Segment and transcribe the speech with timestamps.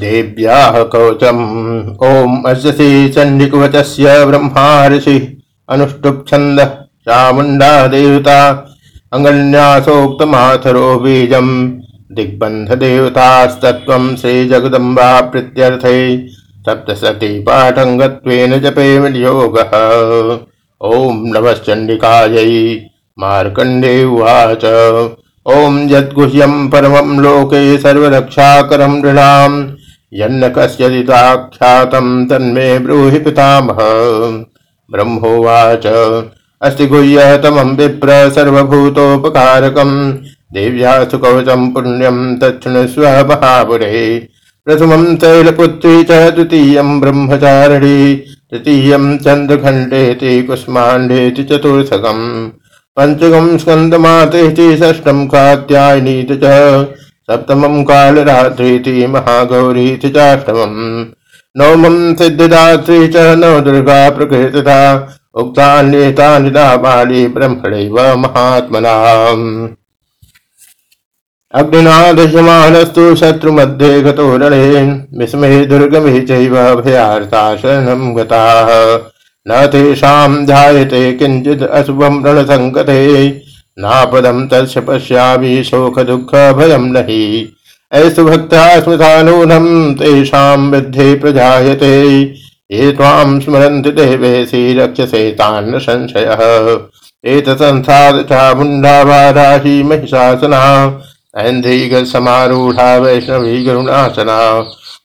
[0.00, 5.26] देव्याः कवचम् ॐ अस्य चण्डिकवचस्य ब्रह्मा ऋषिः
[5.68, 6.70] अनुष्टुप् छन्दः
[7.08, 8.50] चामुण्डा देवता।
[9.12, 11.80] अङ्गन्यासोक्तमाथरो बीजम्।
[12.12, 16.28] दिग्बन्धदेवतास्तत्त्वं श्रीजगदम्बा प्रीत्यर्थे।
[16.66, 19.70] सप्तशती पाठङ्गत्वेन जपे विनियोगः
[20.80, 22.80] ॐ नमश्चण्डिकायै
[23.18, 24.64] मार्कण्डे उवाच।
[25.46, 29.02] ॐ यद्गुह्यं परमं लोके सर्वरक्षाकरं
[30.12, 30.48] यन्न
[32.30, 33.78] तन्मे ब्रूहि पितामह।
[34.90, 35.86] ब्रह्मोवाच।
[36.62, 40.12] अस्ति गुह्यतमं विप्र सर्वभूतोपकारकम्
[40.54, 44.28] देव्या सुकवचं पुण्यं तच्छृणुस्व महापुरे
[44.66, 48.14] प्रथमं तैलपुत्री च द्वितीयं ब्रह्मचारिणी।
[48.50, 52.48] तृतीयं चन्द्रखण्डेति कुष्माण्डेति चतुर्थकम्।
[52.96, 56.44] पञ्चमं स्कन्दमातेति षष्ठं कात्यायनीति च
[57.32, 61.04] सप्तमं कालरात्रीति महागौरीति चाष्टमम्
[61.56, 64.80] नवमं सिद्धिदात्री च नवदुर्गा प्रकृतिता
[65.40, 68.96] उक्तान्येतानि नामानि ब्रह्मणैव महात्मना
[71.54, 74.82] अग्निना दश्यमानस्तु शत्रुमध्ये गतो रणे
[75.18, 78.70] विस्मे दुर्गमे चैव भयार्ता शरणं गताः।
[79.46, 83.00] न तेषां ध्यायते किञ्चित् अशुभं रणसङ्कटे
[83.78, 87.52] नापदं तस्य पश्यामि शोकदुःखभयं नहि।
[87.92, 92.22] ऐसु भक्ता स्मृतानूनं तेषां वृद्धे प्रजायते।
[92.70, 96.80] ये त्वां स्मरन्ति देवेशि रक्षसे तान्न संशयः।
[97.24, 100.62] एतसंसाद चामुण्डा वाराही महिषासना।
[101.36, 104.60] ऐन्धीगसमारूढा वैष्णवी गरुणासना।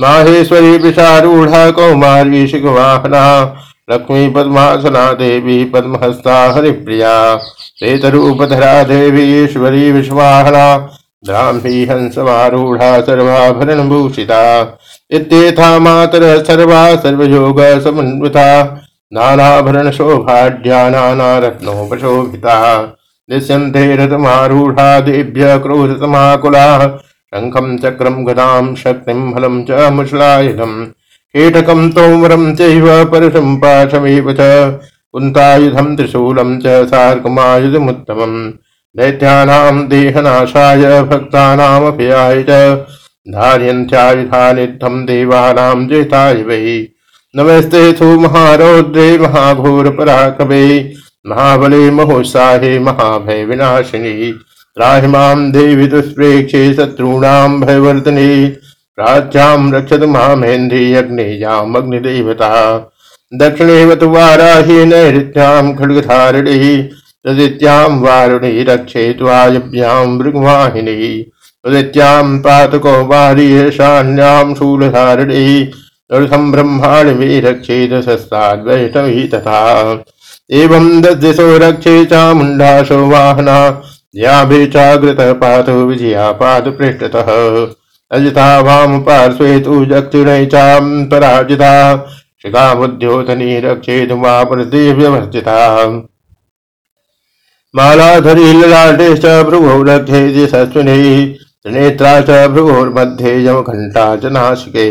[0.00, 3.56] माहेश्वरी विषारूढ़ा कौमारी शिखवाहना।
[3.90, 7.36] लक्ष्मी पद्मासना देवी पद्महस्ता हरिप्रिया
[7.78, 10.76] श्वेतरूपधरा देवी ईश्वरी विश्वाहना,
[11.26, 14.62] ब्राह्मी हंसमारूढ़ा सर्वाभरणभूषिता,
[15.10, 18.64] इत्येथा मातर सर्वा सर्वयोग समन्विता
[19.12, 22.82] नानाभरण शोभाढ्या नानारत्नोपशोभिता,
[23.30, 26.86] निस्यन्ते रथमारूढा देभ्य क्रोधतमाकुलाः,
[27.34, 30.86] शङ्खं चक्रं गदां शक्तिं फलं च मुशलायुधम्
[31.36, 34.36] कीटकं तोमरं चैव परशुं पाशमेव च।
[35.12, 38.52] कुन्तायुधं त्रिशूलं च सार्कमायुधमुत्तमम्
[38.96, 42.50] दैत्यानां देहनाशाय भक्तानामभयाय च।
[43.28, 45.06] धार्यन्त्यायुधानिद्धं
[46.44, 46.88] वै।
[47.36, 50.92] नमस्ते थु महारौद्रे महाघोरपराक्रमे।
[51.26, 54.34] महाबले महोत्साहे महाभय विनाशिनी
[55.06, 58.56] माँ देवि दुष्प्रेक्षे शत्रूणां भयवर्धने।
[59.00, 62.78] राज्यां रक्षतु मामेन्द्रि अग्नेयामग्निदेवता
[63.34, 66.82] दक्षिणेव तु वाराही नैऋत्यां खड्गधारिणी।
[67.26, 71.30] तदित्यां वारुणी रक्षेतु वायव्यां मृगवाहिनी।
[71.66, 75.64] तदित्यां पातु कौमारी ईशान्यां शूलधारिणी।
[76.12, 79.58] तदर्थं ब्रह्माणि विरक्षेत सस्ताद्वैष्णवी तथा।
[80.50, 83.82] एवं दद्दिशो रक्षे चामुण्डाशो वाहना।
[84.14, 87.28] याभि चाग्रतः पातु विजया पातु पृष्ठतः।
[88.10, 91.72] अजिता वाम पार्श्वे तु जक्षिणे चां पराजिता।
[92.42, 95.56] शिखामुद्योतनी रक्षेतु मापुरदिव्यवर्जिता
[97.74, 104.86] मालाधरी ललाटे च भृगौ रक्षेति सस्विनी त्रिनेत्रा च भृगोर्मध्ये यमघण्टा च नासिके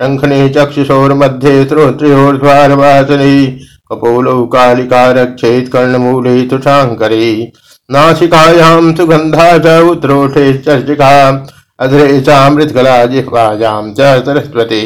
[0.00, 3.34] शङ्खने चक्षुषोर्मध्ये श्रोत्र्योर्ध्वारवासने
[3.92, 7.30] कपोलौ कालिका रक्षेत् कर्णमूले तु शाङ्करे
[7.90, 11.14] नासिकायां सुगन्धा च उत्रोषे चर्चिका
[11.80, 14.80] अधरे चामृतकला जिह्वायां च सरस्वती।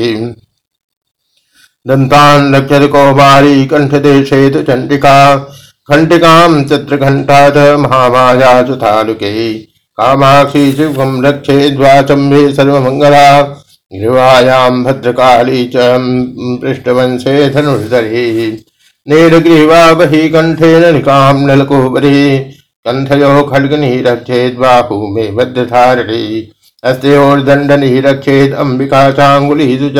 [1.87, 5.17] दन्तान् रक्षति कौमारी कण्ठदेशे तु चण्डिका।
[5.91, 9.55] घण्टिकां चित्रघण्टा च महामाया च तालुके
[9.99, 15.91] कामाक्षी शिवं रक्षेद्वाचम्बे सर्वमङ्गला। गिरिवायां भद्रकाली च
[16.61, 18.51] पृष्ठवंशे धनुर्धरी।
[19.07, 22.39] नीलग्रीवा बहि कण्ठेन निकां नलकोपरि।
[22.87, 25.31] कन्थयो खड्गनी रक्षेद्बाहु मे
[26.85, 29.99] बद्धधारिणी अस्त्योर्दण्डनी रक्षेत् अम्बिका चाङ्गुलीषु च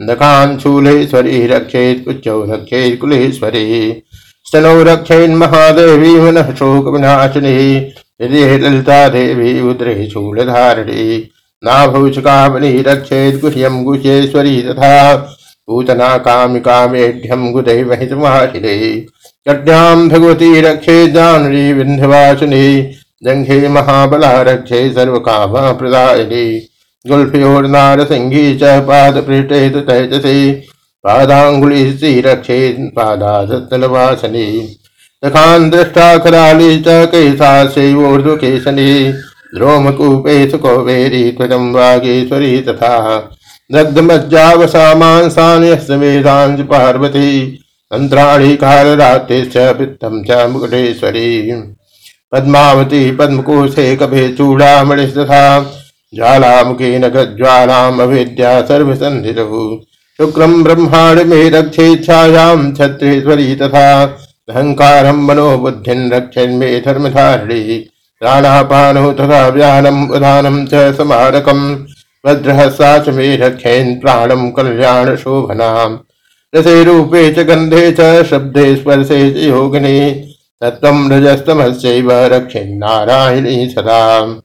[0.00, 4.02] नखान् शूलेश्वरी रक्षेत् कुचौ रक्षेत् कुलेश्वरी।
[4.46, 7.56] स्तनौ रक्षेन्महादेवी मनः शोकविनाशिनी।
[8.22, 11.18] हृदये ललिता देवी उदरे शूलधारिणी
[11.62, 15.16] नाभौ च कामिनी रक्षेत् गुह्यं गुह्येश्वरी तथा
[15.66, 18.78] पूतना कामिका मेढ्यं गुदैवहितमाशिरे
[19.48, 26.68] कट्यां भगवती रक्षे जानरी विन्ध्यवासिनी। जङ्घे महाबला रक्षे सर्वकाम प्रदायिनी
[27.04, 30.64] गुल्फ्योर्नारसिंही च पादपृष्ठे तु तैजसी।
[31.04, 34.76] पादाङ्गुलिः रक्षे पादादत्तलवासनी
[35.24, 39.12] सखान् दृष्टा कराली च केशाशैवोर्ध्वकेशनी
[39.54, 43.30] द्रोमकूपे सुकोवेरी त्वजं वागेश्वरी तथा।
[43.72, 47.58] दग्धमज्जावसामांसान्यस्य वेदांश पार्वती।
[47.90, 51.52] तंत्राणी कालराते च पित्तम च मुकुटेश्वरी।
[52.32, 55.44] पद्मावती पद्मकोशे कभे चूड़ामणिस्तथा
[56.14, 59.60] ज्वालामुखेन गज्ज्वालामवेद्या सर्वसन्धिरहु
[60.18, 63.88] शुक्रम ब्रह्मांड में रक्षेच्छायाम छत्रेश्वरी तथा।
[64.48, 67.78] अहंकारम मनोबुद्धि रक्षन में धर्मधारिणी।
[68.22, 71.60] प्राणापानो तथा व्यानम उदानम च समारकम।
[72.24, 75.98] वज्रहसा च मे रक्षेन् प्राणम कल्याण शोभनाम
[76.54, 80.27] रसे रूपे च गंधे च शब्दे स्पर्शे च योगिनी।
[80.62, 84.40] तत्त्वं रजस्तमस्यैव रक्षेन्नारायणी सदा।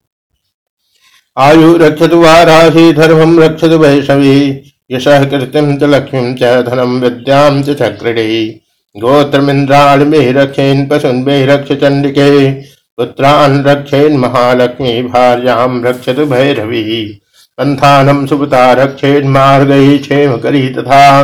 [1.38, 8.62] आयु रक्षतु वाराही, धर्मं रक्षतु वैष्णवी, यशः कृतिं च लक्ष्मीं च धनं विद्यां च चक्रिणी।
[8.98, 12.51] गोत्रमिन्द्राणि मे रक्षेन् पशुन् रक्ष चण्डिके,
[12.98, 17.21] पुत्रान् रक्षेन् महालक्ष्मी भार्यां रक्षतु भैरवी।
[17.57, 21.21] पन्थानं सुपता रक्षेन्मार्गैः क्षेमकरी तथा,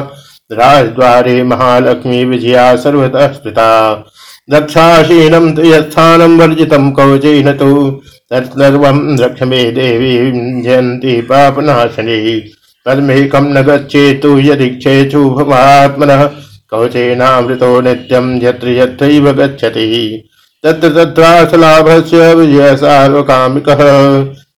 [0.51, 4.05] राजद्वारे महालक्ष्मी विजया सर्वतः स्थिता
[4.53, 8.01] रक्षाशीनं तु यत्स्थानं वर्जितं कवचेन तु
[8.31, 10.17] तत्सर्वं रक्ष मे देवी
[10.61, 12.39] जयन्ती पापनाशनी।
[12.85, 16.29] पद्मेकं न गच्छेतु यदीक्षेषु भवात्मनः।
[16.71, 20.23] कवचेनामृतो नित्यं यत्र यत्रैव गच्छति।
[20.63, 23.83] तत्र तत्रासलाभस्य विजयसार्वकामिकः।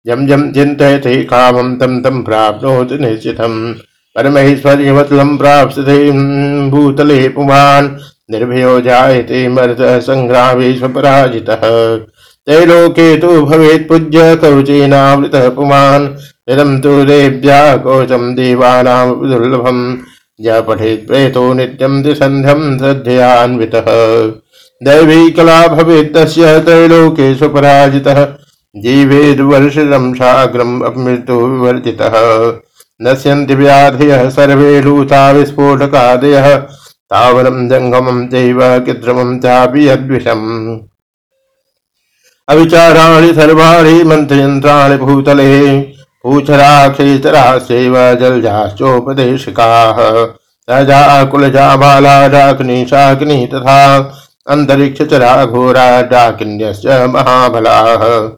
[0.07, 3.73] यं यं चिन्तयति कामं तं तं प्राप्नोति निश्चितम्।
[4.15, 6.11] परमैश्वर्यमतलं प्राप्स्यते
[6.69, 7.89] भूतले पुमान्
[8.31, 11.61] निर्भयो जायते मर्दः सङ्ग्रामेषु पराजितः।
[12.45, 16.07] त्रैलोके तु भवेत् पूज्य कवचेनावृतः पुमान्।
[16.49, 19.97] इदं तु देव्या कवचं देवानां दुर्लभम्
[20.41, 23.85] य पठेत् प्रेतो नित्यं द्विसन्ध्यं श्रद्धयान्वितः।
[24.83, 28.25] दैवी कला भवेत् तस्य त्रैलोकेषु पराजितः।
[28.75, 32.13] जीवेद्वर्षितं साग्रम् अपमृत्यु विवर्जितः।
[33.01, 36.67] नश्यन्ति व्याधयः सर्वे लूता विस्फोटकादयः।
[37.13, 40.79] तावनं जङ्गमं चैव कृत्रिमं चापि यद्विषम्।
[42.49, 45.81] अविचाराणि सर्वाणि मन्त्रयन्त्राणि भूतले
[46.23, 50.27] पूछराक्षेतराश्चैव जलजाश्चोपदेशिकाः।
[50.69, 54.13] सजा कुलजा बाला डाकिनी शाकिनी तथा
[54.49, 58.29] अन्तरिक्षचरा घोरा डाकिन्यश्च महाबलाः।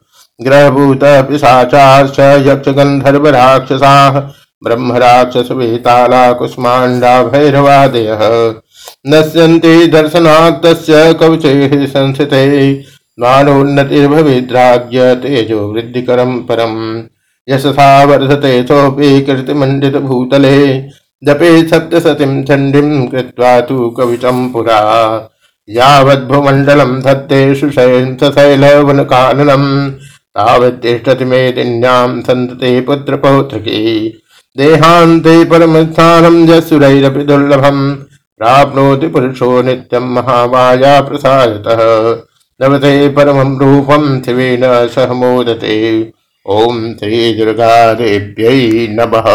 [0.42, 4.22] ग्रहभूत पिशाचाश्च यक्षगन्धर्वराक्षसाः,
[4.64, 8.54] ब्रह्मराक्षसवेताला कुष्माण्डा भैरवादयः।
[9.06, 12.42] नश्यन्ति दर्शनात्तस्य कवचैः संस्थिते
[13.20, 17.02] मानोन्नतिर्भवेद्राज्य तेजो वृद्धिकरं परम्।
[17.48, 20.56] यशसा वर्धते सोऽपि कीर्तिमण्डितभूतले
[21.24, 24.80] जपे सप्तसतीं चण्डीं कृत्वा तु कविचं पुरा।
[25.68, 28.70] यावद्भुमण्डलं धत्ते सुशैलवनकाननम्
[30.36, 34.08] तावत्तिष्ठति मे दिन्यां सन्तते पुत्रपौत्रकी।
[34.56, 37.96] देहान्ते परमस्थानं यस्सुरैरपि दुर्लभम्
[38.38, 41.80] प्राप्नोति पुरुषो नित्यं महामाया प्रसादतः
[42.60, 45.76] नवते परमं रूपं शिवेन सह मोदते।
[46.50, 49.28] ॐ श्रीदुर्गादेव्यै नमः।